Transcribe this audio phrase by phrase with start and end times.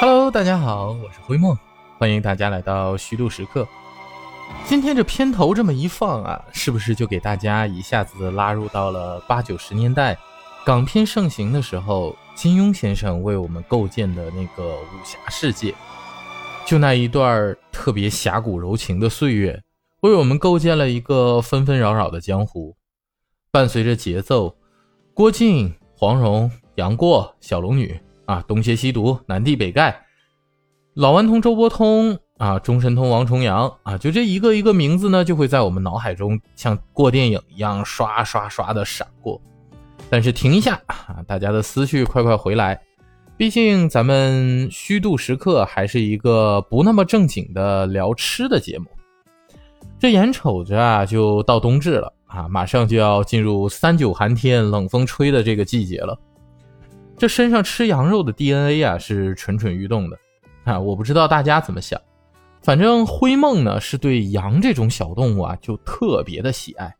[0.00, 1.56] Hello，大家好，我是灰梦，
[1.98, 3.66] 欢迎大家来到虚度时刻。
[4.66, 10.18] 今天这片头这么一放啊，是不是就给大家一下子拉入到了八九十年代
[10.66, 15.74] 港片盛行的时候，金庸先生为我们构建的那个武侠世界？
[16.66, 19.62] 就那一段特别侠骨柔情的岁月，
[20.00, 22.76] 为我们构建了一个纷纷扰扰的江湖。
[23.50, 24.56] 伴随着节奏，
[25.14, 29.94] 郭靖、黄蓉、杨过、小龙女啊，东邪西毒、南帝北丐、
[30.94, 39.40] 老顽童周伯通啊，中神通王重阳啊，就这一个一个名字呢，就会在我们脑海中像过电影一样刷刷刷的闪过。
[40.10, 42.80] 但是停一下啊，大家的思绪快快回来。
[43.36, 48.86] 毕竟咱们虚度时刻还是一个不那么正经的聊吃的节目。
[49.98, 56.16] 这眼瞅着啊，就到冬至了啊，马上就要进入三九寒天、冷风吹的这个季节了。
[57.16, 60.18] 这身上吃羊肉的 DNA 啊，是蠢蠢欲动的
[60.64, 60.78] 啊！
[60.78, 62.00] 我不知道大家怎么想，
[62.62, 66.94] 反正灰梦呢是对羊这种小动物啊就特别的喜爱。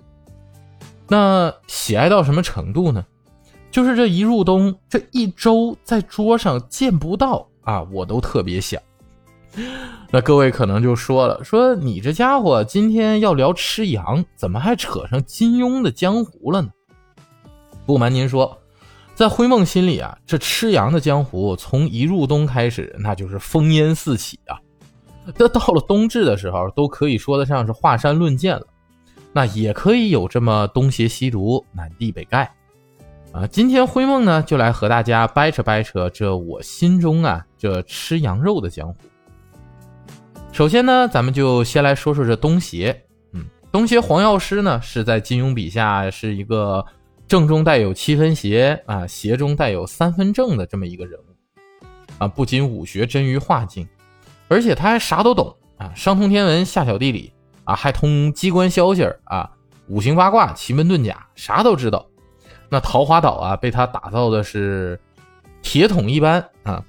[1.08, 3.04] 那喜爱到什么程度呢？
[3.70, 8.80] 就是这一入冬，这一周在桌上见不到啊，我都特别想。
[10.10, 16.68] 那各位可能就说了，说你这家伙今天要聊吃羊，怎么还扯上金庸的江湖了呢？
[17.84, 18.56] 不瞒您说，
[19.14, 24.58] 在灰梦心里啊，这吃羊的江湖从一入冬开始，那就是烽烟四起啊。
[25.36, 28.66] 这到了冬至的时候，都可以说得上是华山论剑了。
[29.32, 32.46] 那也可以有这么东邪西毒、南帝北丐。
[33.32, 38.96] 啊，今天灰梦呢，就来和大家掰扯掰扯这我心中啊这吃羊肉的江湖。
[40.52, 43.04] 首先呢，咱们就先来说说这东邪。
[43.32, 46.84] 嗯，东邪黄药师呢，是在金庸笔下是一个
[47.26, 51.24] 正中带有七分邪啊，邪中带有三分正的这么一个人物。
[52.18, 53.88] 啊，不仅武学臻于化境，
[54.46, 57.32] 而且他还啥都懂啊，上通天文，下晓地理
[57.64, 59.50] 啊，还通机关消息啊，
[59.88, 62.06] 五行八卦，奇门遁甲，啥都知道。
[62.68, 65.00] 那桃花岛啊，被他打造的是
[65.60, 66.84] 铁桶一般啊，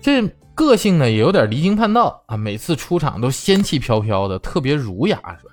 [0.00, 0.22] 这
[0.54, 5.52] 个性呢也有点离经叛道啊，每次出场都仙气飘飘的，特别儒雅，是吧？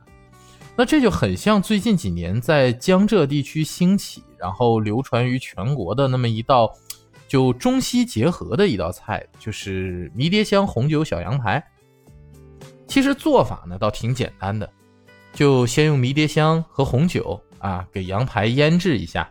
[0.75, 6.71] 那这就很像最近几年在江浙地区兴起，然后流传于全国的那么一道
[7.27, 11.63] 就中西结合的一道菜，就是迷迭香红酒小羊排。
[12.87, 14.69] 其实做法呢倒挺简单的，
[15.33, 17.39] 就先用迷迭香和红酒。
[17.57, 19.27] 啊，给羊排腌制一下，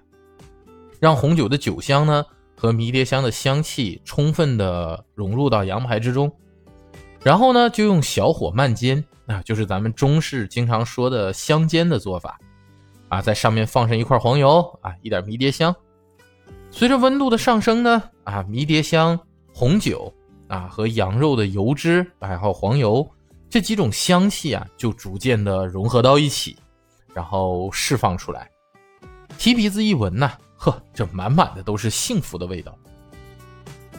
[0.99, 2.25] 让红酒的酒香呢
[2.56, 6.32] 和迷迭香的香气充分的融入到羊排之中，
[7.24, 12.38] 然后呢就用小火慢煎，啊，就是咱们中式经常说的香煎的做法，
[13.08, 15.74] 啊，在上面放上一块黄油，啊，一点迷迭香，
[16.70, 19.18] 随着温度的上升呢，啊，迷迭香、
[19.54, 20.12] 红酒，
[20.48, 23.08] 啊和羊肉的油脂，还有黄油
[23.48, 26.56] 这几种香气啊，就逐渐的融合到一起。
[27.14, 28.50] 然后释放出来，
[29.38, 32.76] 提鼻子一闻呐，呵，这满满的都是幸福的味道。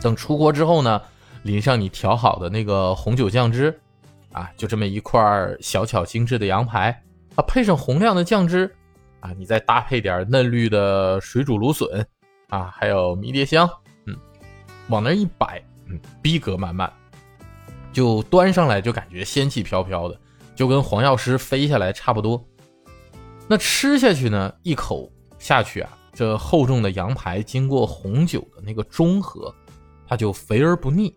[0.02, 1.02] 等出锅之后呢，
[1.46, 3.80] 淋上你调好的那个红酒酱汁，
[4.32, 5.22] 啊，就这么一块
[5.60, 6.90] 小巧精致的羊排
[7.36, 8.76] 啊，配上红亮的酱汁，
[9.20, 12.04] 啊，你再搭配点嫩绿的水煮芦笋，
[12.50, 13.70] 啊，还有迷迭香，
[14.08, 14.18] 嗯，
[14.90, 16.92] 往那一摆，嗯，逼格满满，
[17.94, 20.20] 就端上来就感觉仙气飘飘的，
[20.56, 22.44] 就跟黄药师飞下来差不多。
[23.48, 24.52] 那吃下去呢？
[24.64, 25.08] 一口
[25.38, 29.54] 下去啊，这厚重的羊排经过红酒的那个中和，
[30.08, 31.16] 它就肥而不腻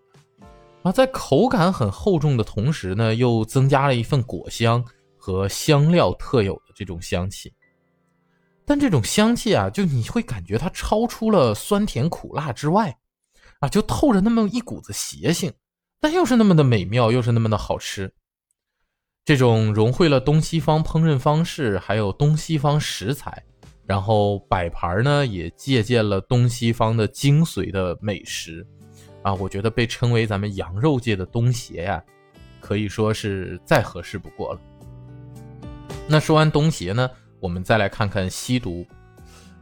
[0.83, 4.85] 啊，在口感很厚重的同时呢，又增加了一份果香
[5.17, 7.53] 和香料特有的这种香气。
[8.65, 12.97] 但这种香气啊，就你会感觉它超出了酸甜苦辣之外，
[13.61, 15.53] 啊，就透着那么一股子邪性，
[16.01, 18.13] 但又是那么的美妙，又是那么的好吃。
[19.25, 23.43] 这种融汇了东西方烹饪方式，还有东西方食材，
[23.87, 28.67] 然后摆盘呢也借鉴了东西方的精髓的美食，
[29.29, 32.03] 啊，我觉得被称为咱们羊肉界的东邪呀，
[32.61, 34.61] 可以说是再合适不过了。
[36.07, 38.87] 那说完东邪呢，我们再来看看西毒。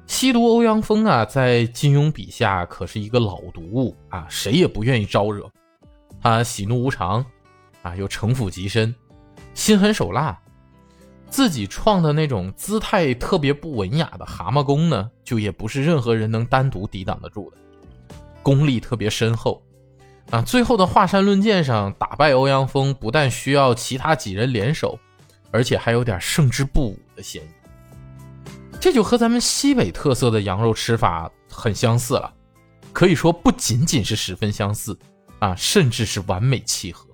[0.07, 5.51] 西毒欧阳锋啊，在金庸笔下可是一个老毒物啊，谁也不愿意招惹。
[6.21, 7.27] 他喜怒无常，
[7.83, 8.95] 啊，又城府极深。
[9.53, 10.41] 心狠手辣，
[11.29, 17.57] 自己创的那种姿态特别不文雅的蛤蟆功呢，就也不是任何人能单独抵挡得住的，
[18.47, 19.61] 功力特别深厚，
[20.31, 24.97] 啊，最后的华山论剑上打败欧阳锋，不但需要其他几人联手，
[25.51, 27.49] 而且还有点胜之不武的嫌疑，
[28.79, 32.33] 这就和咱们西北特色的羊肉吃法很相似了，
[32.93, 34.97] 可以说不仅仅是十分相似，
[35.41, 37.05] 啊，甚至是完美契合。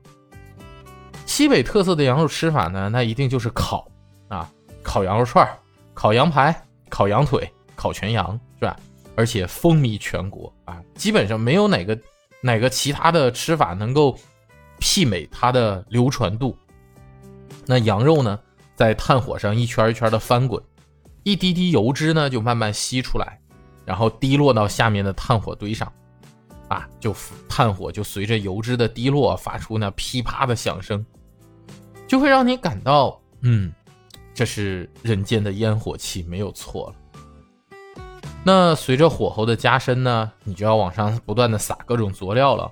[1.25, 3.89] 西北特色的羊肉吃法呢，那一定就是烤
[4.29, 4.47] 啊，
[4.83, 5.49] 烤羊肉串、
[5.95, 6.55] 烤羊排、
[6.91, 8.77] 烤羊腿、烤全羊，是吧？
[9.15, 11.99] 而且风靡全国啊，基本上没有哪个
[12.41, 14.19] 哪个其他的吃法能够
[14.81, 16.57] 媲美它的流传度。
[17.67, 18.39] 那羊肉呢，
[18.75, 20.61] 在炭火上一圈一圈的翻滚，
[21.23, 23.39] 一滴滴油脂呢就慢慢吸出来，
[23.85, 25.93] 然后滴落到下面的炭火堆上，
[26.69, 27.15] 啊，就
[27.49, 31.05] 炭火就随着油脂的滴落发出那噼啪的响声，
[32.09, 33.73] 就会让你感到，嗯，
[34.35, 36.97] 这是人间的烟火气，没有错了。
[38.45, 42.71] 那随着火候的加深呢，你就要往上不断的撒各种佐料了，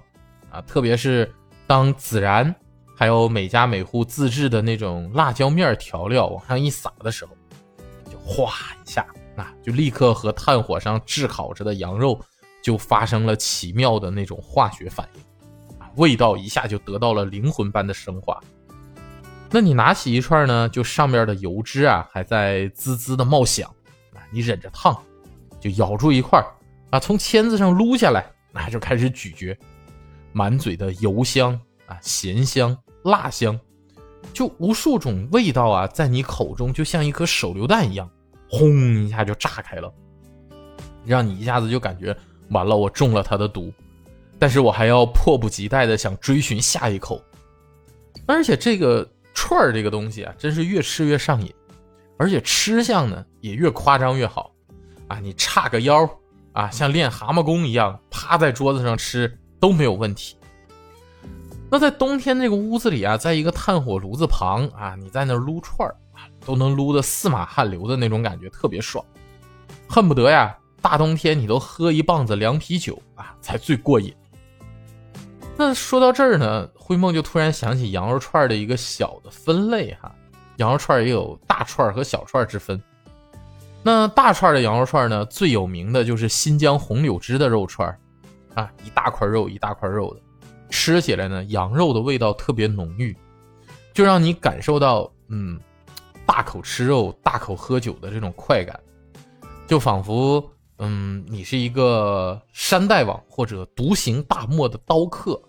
[0.50, 1.32] 啊，特别是
[1.67, 2.55] 当孜然。
[2.96, 7.34] 还有每家每户自制的那种辣椒面调料往上一撒的时候，
[8.12, 8.52] 就哗
[8.84, 9.06] 一下，
[9.37, 12.20] 啊，就立刻和炭火上炙烤着的羊肉
[12.61, 15.23] 就发生了奇妙的那种化学反应，
[15.78, 18.38] 啊，味道一下就得到了灵魂般的升华。
[19.50, 23.66] 那你拿起一串呢，就上面的油脂啊还在滋滋的冒响，
[24.14, 24.94] 啊，你忍着烫，
[25.61, 26.43] 就咬住一块
[26.91, 29.57] 啊，从签子上撸下来，那就开始咀嚼，
[30.33, 31.53] 满嘴的油香
[31.87, 32.77] 啊，咸香。
[33.03, 33.59] 辣香，
[34.35, 38.07] 就无数种味道啊，在你口中就像一颗手榴弹一样，
[38.47, 39.91] 轰一下就炸开了，
[41.07, 42.15] 让你一下子就感觉
[42.51, 43.73] 完了，我中了他的毒，
[44.39, 47.25] 但是我还要迫不及待的想追寻下一口。
[48.27, 51.51] 而且这个串儿这个东西啊，真是越吃越上瘾，
[52.19, 54.53] 而且吃相呢也越夸张越好
[55.11, 55.19] 啊！
[55.21, 56.09] 你叉个腰
[56.53, 60.37] 啊，像练蛤蟆功一样趴在桌子上吃都没有问题。
[61.69, 69.05] 那在冬天这个屋子里啊，在一个炭火炉子旁啊，你在那撸串儿啊，都能撸得四马汗流的那种感觉，特别爽，
[69.89, 74.15] 恨不得呀，大冬天你都喝一棒子凉啤酒啊，才最过瘾。
[75.57, 80.15] 那说到这儿呢，灰梦就突然想起羊肉串的一个小的分类哈，
[80.59, 82.81] 羊肉串也有大串和小串之分。
[83.82, 87.88] 那大串的羊肉串呢，最有名的就是新疆红柳枝的肉串
[88.55, 90.21] 啊，一大块肉一大块肉的。
[90.69, 93.17] 吃起来呢，羊肉的味道特别浓郁，
[93.93, 95.59] 就让你感受到嗯，
[96.27, 98.79] 大口吃肉、大口喝酒的这种快感，
[99.67, 100.47] 就仿佛
[100.79, 105.43] 嗯，你是一个山大王或者独行大漠的刀客，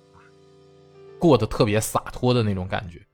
[1.19, 3.05] 过得特别洒脱的那种感觉。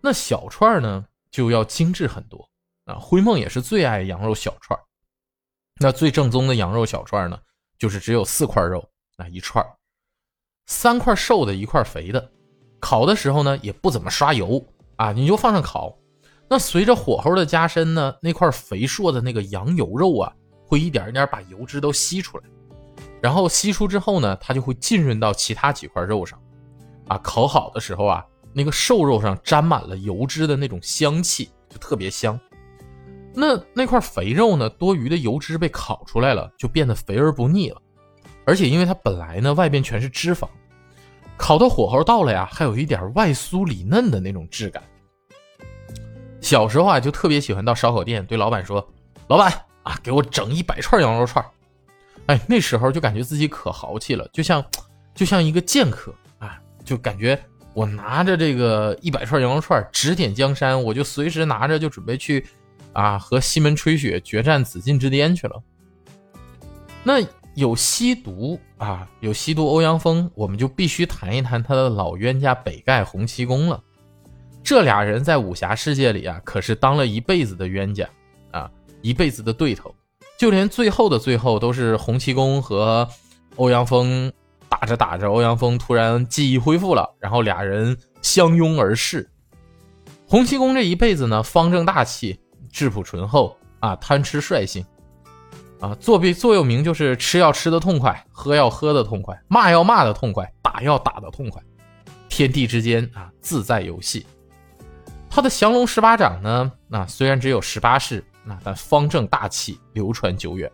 [0.00, 2.48] 那小串呢，就要精致很多
[2.84, 2.94] 啊。
[2.94, 4.78] 灰梦也是最爱羊肉小串，
[5.80, 7.38] 那最正宗的羊肉小串呢，
[7.78, 9.64] 就是只有四块肉啊一串。
[10.66, 12.30] 三块瘦的，一块肥的，
[12.80, 14.64] 烤的时候呢也不怎么刷油
[14.96, 15.98] 啊，你就放上烤。
[16.48, 20.32] 那随着火候的加深呢，那块肥硕的那个羊油肉啊，
[20.66, 22.44] 会一点一点把油脂都吸出来。
[23.22, 26.40] 然后吸出之后呢，它就会浸润到其他几块肉上。
[27.08, 32.38] 啊，烤好的时候啊，那个瘦肉上沾满了油脂的那种香气，就特别香。
[33.34, 37.80] 那那块肥肉呢，多余的油脂被烤出来了，就变得肥而不腻了。
[38.44, 40.48] 而且因为它本来呢外边全是脂肪，
[41.36, 44.82] 烤的火候到了呀，还有一点外酥里嫩的那种质感。
[46.40, 48.86] 小时候啊就特别喜欢到烧烤店对老板说
[49.28, 49.52] ：“老板
[49.84, 51.44] 啊，给我整一百串羊肉串。”
[52.26, 54.64] 哎，那时候就感觉自己可豪气了，就像
[55.14, 57.40] 就像一个剑客啊，就感觉
[57.74, 62.44] 我拿着这个一百串羊肉串指点江山，我就随时拿着就准备去
[62.92, 65.62] 啊和西门吹雪决战紫禁之巅去了。
[67.02, 67.22] 那。
[67.54, 73.78] 有吸毒啊，有吸毒欧阳锋，我们就必须谈一谈他的老冤家北丐洪七公了。
[74.64, 78.08] 这俩人在武侠世界里啊，可是当了一辈子的冤家
[78.52, 78.70] 啊，
[79.02, 79.94] 一辈子的对头。
[80.38, 83.06] 就连最后的最后，都是洪七公和
[83.56, 84.32] 欧阳锋
[84.70, 89.28] 打着打着，欧阳锋突然记忆恢复了，然后俩人相拥而逝。
[90.26, 92.40] 洪七公这一辈子呢，方正大气，
[92.72, 94.84] 质朴醇厚啊，贪吃率性。
[95.80, 101.60] 啊，作弊座右铭就是吃要吃的痛快，喝要喝的痛快，骂要骂的痛快，打要打的痛快，
[102.28, 104.24] 天地之间啊，自在游戏。
[105.28, 110.70] 他的降龙十八掌呢，那虽然只有十八式，那但方正大气，流传久远。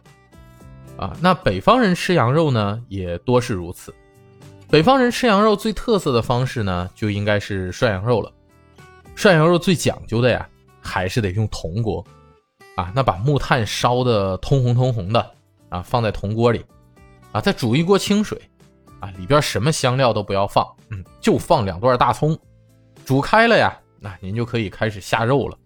[0.99, 3.95] 啊，那北方人吃羊肉呢，也多是如此。
[4.69, 8.31] 北方人吃羊肉最特色的方式呢，就应该是涮羊肉了。
[9.15, 10.47] 涮羊肉最讲究的呀，
[10.89, 12.03] 还是得用铜锅。
[12.77, 15.35] 啊，那把木炭烧的通红通红的
[15.69, 16.65] 啊，放在铜锅里，
[17.33, 18.41] 啊，再煮一锅清水，
[19.01, 22.39] 啊，里边什么香料都不要放，嗯，就放两段大葱，
[23.05, 25.59] 煮开了呀，那您就可以开始下肉了，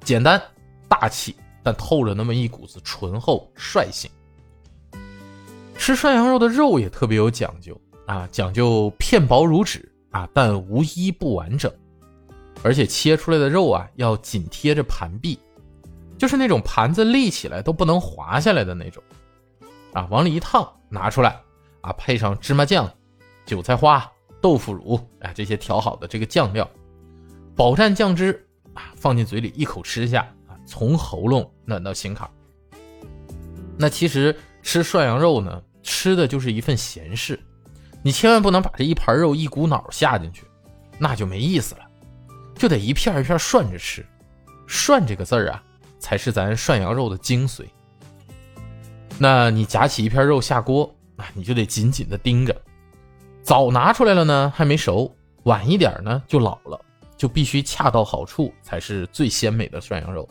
[0.00, 0.40] 简单
[0.88, 4.10] 大气，但透着那么一股子醇厚率性。
[5.76, 11.70] 吃涮羊肉的肉也特别有讲究啊，讲究片薄如纸啊，但无一不完整，
[12.62, 15.38] 而且切出来的肉啊要紧贴着盘壁，
[16.18, 19.02] 就是那种盘子立起来都不能滑下来的那种，
[19.92, 21.40] 啊，往里一烫拿出来
[21.80, 22.90] 啊，配上芝麻酱、
[23.44, 24.10] 韭菜花、
[24.40, 26.68] 豆腐乳啊这些调好的这个酱料，
[27.54, 32.28] 饱蘸酱汁啊，放进嘴里一口吃下啊，从喉咙暖到心坎。
[33.78, 37.38] 那其实吃涮羊肉呢，吃的就是一份闲事。
[38.02, 40.44] 你千万不能把这一盘肉一股脑下进去，
[40.98, 41.80] 那就没意思了，
[42.56, 44.04] 就得一片一片涮着吃。
[44.66, 45.62] 涮这个字儿啊，
[45.98, 47.64] 才是咱涮羊肉的精髓。
[49.18, 52.54] 那你夹起一片肉下锅啊，你就得紧紧的盯着，
[53.42, 56.80] 早拿出来了呢还没熟，晚一点呢就老了，
[57.16, 60.28] 就必须恰到好处才是最鲜美的涮羊肉。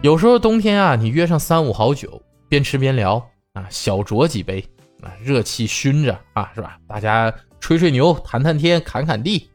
[0.00, 3.16] 有时候冬天啊，你约上三五好酒，边吃边聊
[3.52, 4.64] 啊，小酌几杯。
[5.00, 6.76] 啊，热气熏着啊，是吧？
[6.88, 9.48] 大家吹吹牛，谈谈天，侃侃地，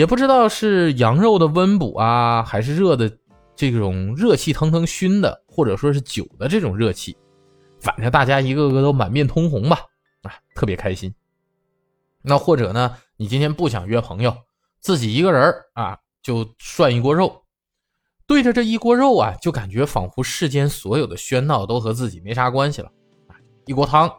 [0.00, 3.18] 也不知道是羊肉的温补啊，还是热的
[3.54, 7.14] 这种热气腾腾熏的，或者说是酒的这种热气，
[7.80, 9.76] 反正大家一个个都满面通红吧，
[10.22, 11.14] 啊，特别开心。
[12.22, 14.34] 那或者呢，你今天不想约朋友，
[14.80, 17.42] 自己一个人啊，就涮一锅肉，
[18.26, 22.90] 对着这一锅肉啊，就感觉仿佛世间所有的喧闹都和自己没啥关系了，
[23.66, 24.10] 一锅汤。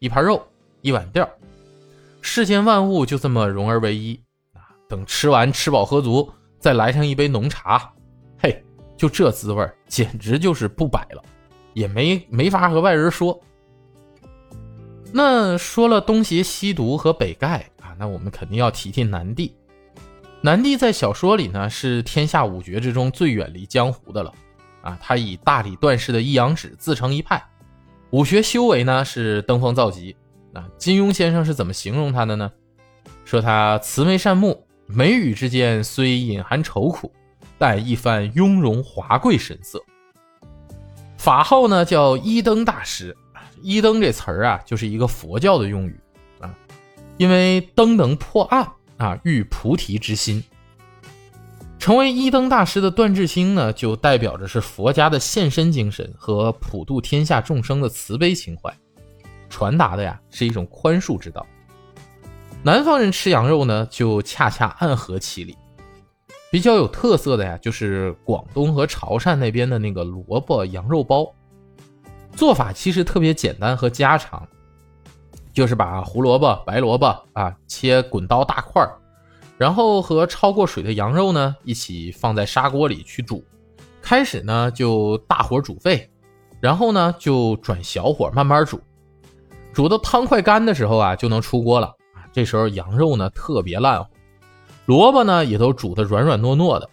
[0.00, 0.42] 一盘肉，
[0.80, 1.28] 一碗吊，
[2.20, 4.20] 世间万物就这么融而为一！
[4.90, 6.28] 等吃完吃饱喝足，
[6.58, 7.90] 再来上一杯浓茶，
[8.36, 8.62] 嘿，
[8.96, 11.22] 就这滋味简直就是不摆了，
[11.72, 13.40] 也没没法和外人说。
[15.12, 19.54] 那说了东邪西毒和北丐啊，那我们肯定要提提南帝。
[20.42, 24.32] 南帝在小说里呢，是天下五绝之中最远离江湖的了
[24.82, 24.98] 啊！
[25.00, 27.40] 他以大理段氏的一阳指自成一派。
[28.10, 30.16] 武学修为呢是登峰造极，
[30.52, 32.50] 啊，金庸先生是怎么形容他的呢？
[33.24, 37.12] 说他慈眉善目，眉宇之间虽隐含愁苦，
[37.58, 39.80] 但一番雍容华贵神色。
[41.16, 43.16] 法号呢叫一灯大师，
[43.62, 46.00] 一灯这词儿啊就是一个佛教的用语
[46.40, 46.54] 啊，
[47.18, 48.66] 因为灯能破案
[48.96, 50.42] 啊，喻菩提之心。
[51.78, 58.74] 成为一灯大师的段智兴呢，就代表着是佛家的献身精神和普度天下众生的慈悲情怀，
[59.48, 61.46] 传达的呀是一种宽恕之道。
[62.62, 65.56] 南方人吃羊肉呢，就恰恰暗合其理。
[66.50, 71.26] 比较有特色的呀，就是广东和潮汕那边的那个萝卜羊肉包，
[72.32, 74.46] 做法其实特别简单和家常，
[75.54, 78.94] 就是把胡萝卜、白萝卜啊切滚刀大块儿。
[79.56, 83.42] 然后和焯过水的羊肉呢一起放在砂锅里去煮，
[84.02, 86.10] 开始呢就大火煮沸，
[86.60, 88.78] 然后呢就转小火慢慢煮，
[89.72, 91.94] 煮到汤快干的时候啊就能出锅了。
[92.32, 94.10] 这时候羊肉呢特别烂乎，
[94.86, 96.88] 萝卜呢也都煮得软软糯糯的，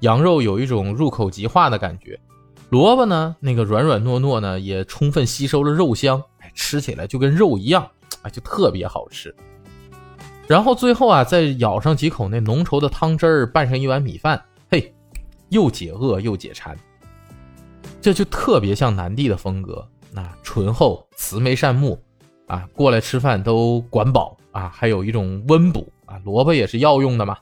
[0.00, 2.18] 羊肉有一种入口即化的感觉，
[2.70, 7.86] 萝卜呢那个软软糯糯呢也充分吸收了肉香，哎，吃起来就跟肉一样，
[8.22, 9.34] 哎，就特别好吃。
[10.48, 14.92] 然后最后啊，再舀上几口那浓稠的汤汁儿，拌上一碗米饭，嘿，
[15.50, 16.76] 又解饿又解馋。
[18.00, 22.02] 这就特别像南帝的风格，啊，醇厚、慈眉善目，
[22.48, 27.36] 啊，过来吃饭都管饱啊，还有一种温补啊，萝卜也是药用的嘛，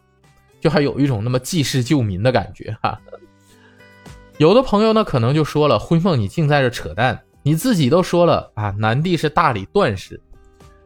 [0.61, 2.99] 就还有一种那么济世救民的感觉哈。
[4.39, 10.19] 有的朋友呢，可能就说了，灰凤你净在这扯淡，你自己都说了啊，南帝是大理段氏。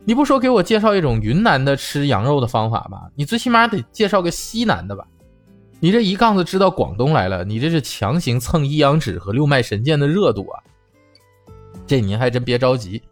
[0.05, 3.09] 你不说给我介绍一种云南的吃羊肉的方法吧？
[3.15, 5.07] 你最起码得介绍个西南的吧？
[5.81, 10.61] 你这一杠子支到广东来了，你这是强行蹭一阳指和六脉神剑的热度啊！
[11.87, 13.03] 这您还真别着急，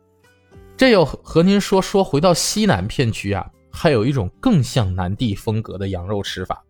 [0.76, 6.62] 这要和您说说回到西南片区啊，还有一种更像南地风格的羊肉吃法，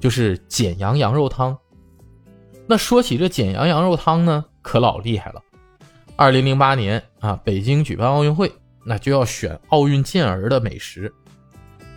[0.00, 1.56] 就是简阳羊肉汤。
[2.66, 5.42] 那说起这简阳羊肉汤呢，可老厉害了。
[6.16, 8.52] 二零零八年啊，北京举办奥运会。
[8.84, 11.12] 那就要选奥运健儿的美食，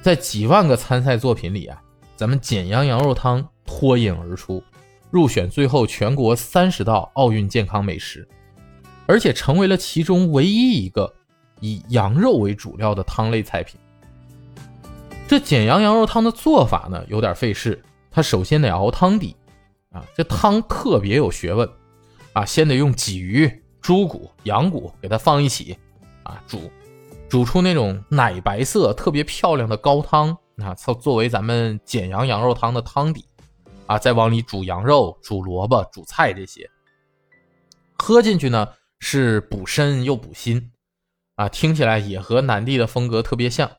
[0.01, 1.81] 在几万个参赛作品里啊，
[2.17, 4.61] 咱们简阳羊肉汤脱颖而出，
[5.09, 8.27] 入选最后全国三十道奥运健康美食，
[9.11, 11.13] 而且成为了其中唯一一个
[11.59, 13.77] 以羊肉为主料的汤类菜品。
[15.27, 19.35] 这简阳羊肉汤的做法呢，有点费事，它首先得熬汤底，
[19.91, 21.69] 啊，这汤特别有学问，
[22.31, 23.51] 啊，先得用鲫鱼、
[23.81, 25.77] 猪骨、羊骨给它放一起，
[26.23, 26.71] 啊，煮。
[27.27, 33.25] 煮出那种奶白色、特别漂亮的高汤啊，作作为咱们简阳羊肉汤的汤底
[33.87, 36.69] 啊，再往里煮羊肉、煮萝卜、煮菜这些，
[37.97, 38.65] 喝进去呢
[39.03, 40.71] 是补身又补心
[41.35, 43.69] 啊，听起来也和南帝的风格特别像。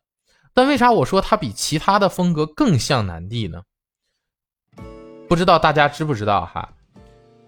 [0.52, 3.62] 但为啥我说他比其他的风格更像南帝呢？
[5.28, 6.68] 不知道大家知不知道哈？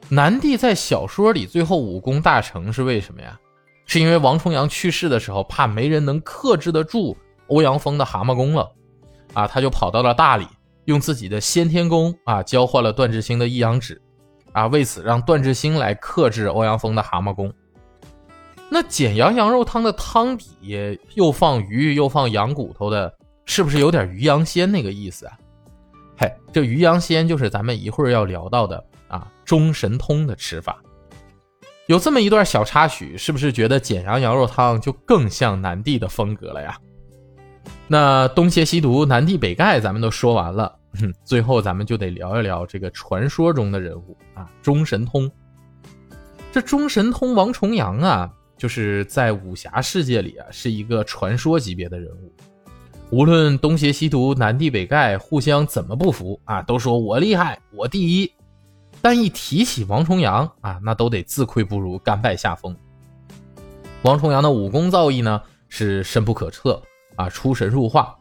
[0.09, 3.38] 南帝在小说里最后武功大成是为什么呀？
[3.87, 7.14] 是因为王重阳去世的时候，怕没人能克制得住
[7.49, 8.73] 欧阳锋的蛤蟆功了，
[9.35, 10.47] 啊，他就跑到了大理，
[10.85, 14.00] 用自己的先天功啊交换了段志兴的一阳指，
[14.52, 17.52] 啊，为此让段志兴来克制欧阳锋的蛤蟆功。
[18.75, 23.14] 那简阳羊肉汤的汤底又放鱼又放羊骨头的，
[23.47, 25.38] 是不是有点鱼羊鲜那个意思啊？
[26.19, 30.76] 嘿，这鱼羊鲜就是咱们一会儿要聊到的啊，中神通的吃法。
[31.87, 36.76] 有这么一段小插曲，是不是觉得简阳羊肉汤就更像南帝的风格了呀？
[37.87, 45.31] 那东邪西毒南帝北丐咱们都说完了，哼最后咱们就得聊一聊这个传说中的人物啊，中神通。
[46.50, 48.28] 这中神通王重阳啊。
[48.56, 52.32] 就是在武侠世界里啊，是一个传说级别的人物。
[53.11, 58.32] 无论东邪西毒、南帝北丐互相怎么不服啊，都说我厉害，我第一。
[59.02, 62.75] 但一提起王重阳啊，那都得自愧不如，甘拜下风。
[64.02, 66.82] 王重阳的武功造诣呢，是深不可测
[67.16, 68.16] 啊，出神入化。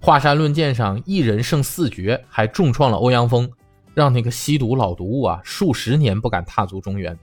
[0.00, 3.50] 华山论剑上一人胜四绝，还重创了欧阳锋，
[3.94, 7.16] 让那个吸毒老毒物啊，数十年不敢踏足中原。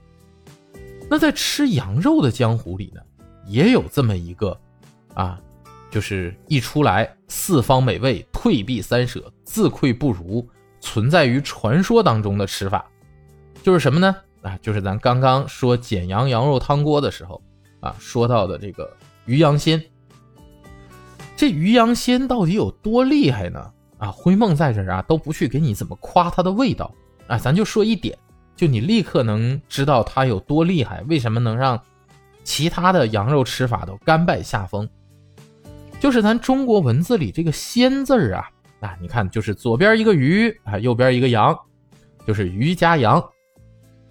[1.12, 3.02] 那在吃羊肉的江湖里呢，
[3.44, 4.58] 也有这么一个，
[5.12, 5.38] 啊，
[5.90, 10.48] 就是一出来四方美味，退避三舍，自愧不如，
[10.80, 12.86] 存在于传说当中的吃法，
[13.62, 14.16] 就是什么呢？
[14.40, 17.42] 啊，就是咱刚刚说简阳羊肉汤锅的时候，
[17.80, 18.90] 啊，说到的这个
[19.26, 19.84] 鱼羊鲜。
[21.36, 23.70] 这鱼羊鲜到底有多厉害呢？
[23.98, 26.90] 啊，灰梦在这儿啊，都不去给你怎么夸它的味道，
[27.26, 28.16] 啊，咱就说一点。
[28.54, 31.80] 就你立刻能知道它有多厉害，为什么能让
[32.44, 34.88] 其他的羊肉吃法都甘拜下风？
[36.00, 41.56] 就是咱中国文字里这个“鲜”字儿啊，啊，你看，就是左边一个鱼啊，右边一个羊，
[42.26, 43.22] 就是鱼加羊，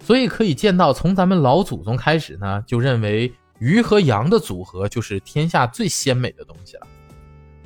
[0.02, 6.86] 所以可以见到，从咱们老祖宗开始呢，就认为鱼和羊的组合就是天下最鲜美的东西了，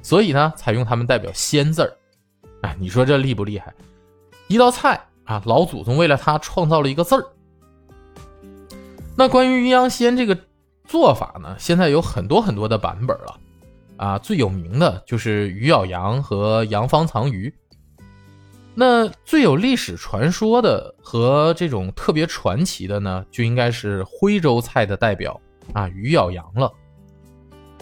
[0.02, 1.96] 所以呢，才用它们代表“鲜”字儿。
[2.62, 3.72] 啊，你说这厉不厉害？
[4.48, 5.00] 一道菜。
[5.26, 7.26] 啊，老祖宗为了他创造了一个字儿。
[9.16, 10.38] 那关于鱼羊鲜这个
[10.84, 13.40] 做法呢，现在有很多很多的版本了。
[13.96, 17.52] 啊，最有名的就是鱼咬羊和羊方藏鱼。
[18.74, 25.40] 那最有历史传说的和这种特别传奇的呢，就应该是徽州菜的代表
[25.72, 26.70] 啊，鱼咬羊了。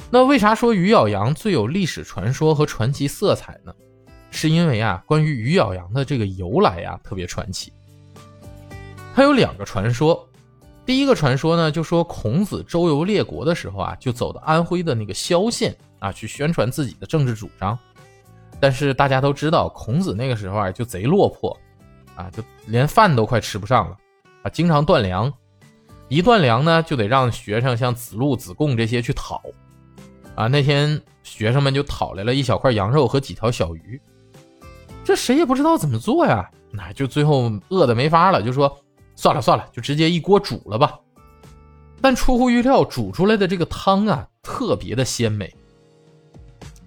[0.08, 3.74] 那为啥说鱼咬羊最有历史传说和传奇色彩呢？
[4.34, 7.72] 是因为啊，关于鱼咬羊的这个由来呀，特别传奇。
[9.14, 10.28] 它有两个传说。
[10.84, 17.78] 第一个传说呢，就说孔子周游列国的时候啊，就走到安徽的那个萧县啊，去宣传自己的政治主张。
[18.60, 21.56] 但是大家都知道，孔子那个时候啊，就贼落魄
[22.16, 23.96] 啊，就连饭都快吃不上了
[24.42, 25.32] 啊，经常断粮。
[26.08, 29.40] 一断粮呢，就得让学生像子路、子贡这些去讨
[30.34, 30.48] 啊。
[30.48, 34.00] 那天学生们就讨来了一小块羊肉和几条小鱼。
[35.04, 38.74] 这谁也不知道怎么做呀，那就最后饿的没法了，就说
[39.14, 40.98] 算了算了，就直接一锅煮了吧。
[42.00, 45.54] 但出乎预料，煮出来的这个汤啊，特别的鲜美，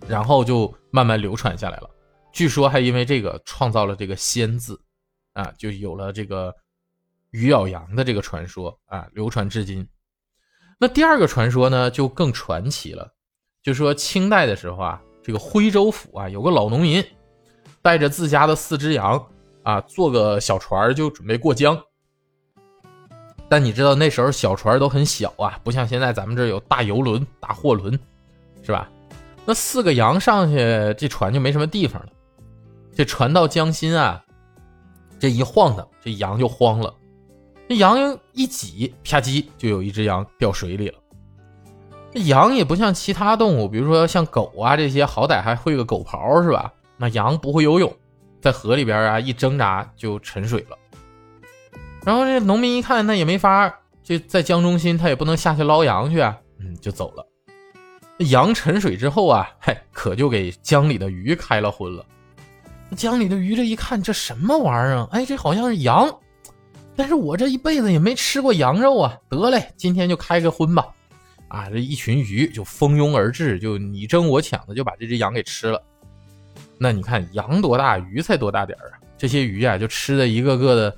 [0.07, 1.89] 然后就慢慢流传下来了。
[2.31, 4.79] 据说还因为这个创造了这个“鲜”字，
[5.33, 6.53] 啊，就有了这个
[7.31, 9.87] 鱼咬羊的这个传说啊，流传至今。
[10.79, 13.11] 那第二个传说呢，就更传奇了，
[13.63, 17.03] 就说清代的时候啊，这个徽州府啊，有个老农民。
[17.87, 19.25] 带着自家的四只羊
[19.63, 21.81] 啊，坐个小船就准备过江。
[23.47, 27.97] 但你知道那时候小船都很小啊，不像现在咱们这有大游轮、大货轮，
[28.61, 28.89] 是吧？
[29.45, 30.57] 那四个羊上去，
[30.97, 32.09] 这船就没什么地方了。
[32.93, 34.21] 这船到江心啊，
[35.17, 36.93] 这一晃荡，这羊就慌了。
[37.69, 40.99] 这羊一挤，啪叽，就有一只羊掉水里了。
[42.11, 46.73] 这羊也不像其他动物，比如说像狗啊这些，好歹还会个狗刨，是吧？
[46.97, 47.95] 那羊不会游泳，
[48.41, 50.77] 在河里边啊一挣扎就沉水了。
[52.03, 57.25] 然后这农民一看，那也没法，就在江中心，他也不能下去捞羊去啊，嗯，就走了。
[58.19, 62.05] 羊沉水之后啊，嘿，可就给江里的鱼开了荤了。
[62.95, 65.09] 江里的鱼这一看，这什么玩意儿啊？
[65.11, 66.09] 哎，这好像是羊，
[66.95, 69.15] 但是我这一辈子也没吃过羊肉啊。
[69.29, 70.87] 得嘞，今天就开个荤吧。
[71.49, 75.83] 啊，这一群鱼就蜂拥而至，就你争我抢的就把这只羊给吃了。
[76.77, 78.99] 那你看羊多大，鱼才多大点儿啊？
[79.17, 80.97] 这些鱼啊，就吃的一个个的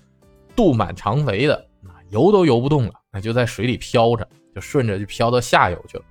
[0.56, 1.65] 肚满肠肥的，
[2.10, 6.04] 游都游不动了，那就在水里飘着，就顺着就飘到下游去了。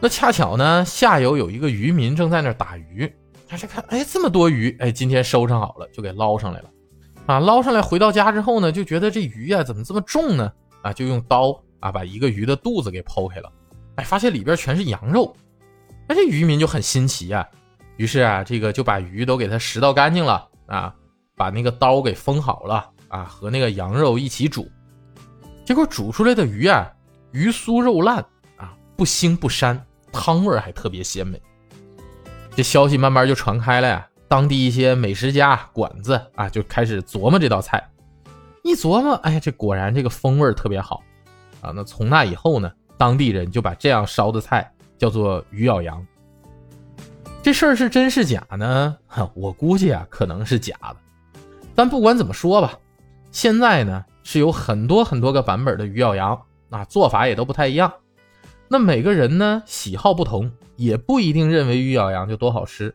[0.00, 3.12] 那恰巧呢，下游有一个渔民正在那打鱼，
[3.48, 6.70] 他这看，哎，这么多鱼，哎，今天收成好了，就给捞上来了。
[7.26, 10.52] 啊，捞上来回到家之后呢，就觉得这鱼呀怎么这么重呢？
[10.82, 13.52] 啊，就用刀啊把一个鱼的肚子给剖开了，
[13.96, 15.34] 哎，发现里边全是羊肉。
[16.08, 17.46] 哎，这渔民就很新奇啊，
[17.98, 20.94] 于是啊，这个就把鱼都给它拾到干净了啊，
[21.36, 24.70] 把那个刀给封好了啊，和那个羊肉一起煮。
[25.64, 26.88] 结果煮出来的鱼啊，
[27.32, 28.24] 鱼酥肉烂
[28.56, 29.76] 啊，不腥不膻，
[30.12, 31.42] 汤味还特别鲜美。
[32.54, 34.08] 这消息慢慢就传开了呀。
[34.28, 37.82] 当地一些美食家馆子啊，就开始琢磨这道菜。
[38.62, 41.02] 一琢磨，哎呀，这果然这个风味特别好
[41.60, 41.72] 啊。
[41.74, 46.06] 那从那以后呢，当地人就把这样烧的菜叫做鱼咬羊。
[47.42, 48.96] 这事儿是真是假呢？
[49.34, 50.96] 我估计啊，可能是假的。
[51.74, 52.78] 但不管怎么说吧，
[53.30, 56.38] 现在呢是有很多很多个版本的鱼咬羊
[56.70, 57.92] 啊，做法也都不太一样。
[58.68, 62.94] 那每个人呢喜好不同，也不一定认为鱼咬羊就多好吃。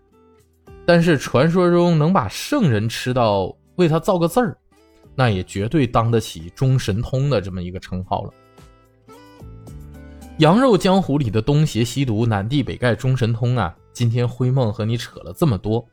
[0.85, 4.55] 但是传说中能把圣人吃到为他造个字儿，
[5.15, 8.33] 那也绝对当得起中神通的这么一个称号了。
[10.39, 15.87] 羊肉江湖里的东邪西毒、南帝北丐、中神通啊，今天灰梦和你扯了这么多，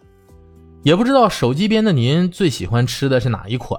[0.82, 3.78] 也不知道手机边的您最喜欢吃的是哪一款。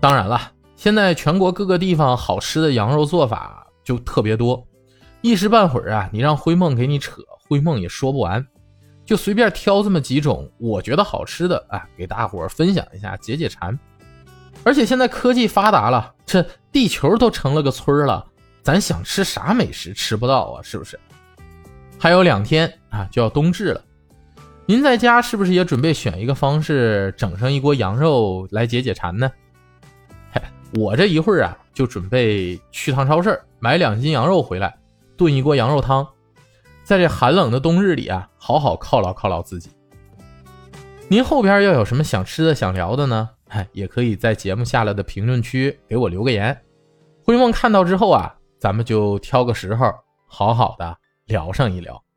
[0.00, 4.64] 当然了，现在全国各个地方好吃的羊肉做法就特别多，
[5.20, 8.46] 一时半会儿啊，你让灰梦给你扯，灰梦也说不完。
[9.04, 13.76] 就随便挑这么几种我觉得好吃的啊，给大伙儿分享一下，解解馋。
[14.64, 18.24] 而且现在科技发达了，这地球都成了个村儿了，
[18.62, 20.62] 咱想吃啥美食吃不到啊？
[20.62, 21.00] 是不是？
[21.98, 23.84] 还有两天啊，就要冬至了，
[24.66, 29.30] 您在家是不是也准备选一个方式整上一锅羊肉来解解馋呢？
[30.32, 30.40] 嘿，
[30.78, 34.78] 我这一会儿啊，就准备去趟超市买两斤羊肉回来，
[35.16, 36.06] 炖一锅羊肉汤。
[36.84, 39.70] 在这寒冷的冬日里啊，好好犒劳犒劳自己。
[41.08, 43.28] 您后边要有什么想吃的、想聊的呢？
[43.48, 46.56] 哎，也可以在节目下来的评论区给我留个言。
[47.24, 49.92] 灰梦看到之后啊，咱们就挑个时候
[50.26, 50.96] 好好的
[51.28, 52.07] 聊上一聊。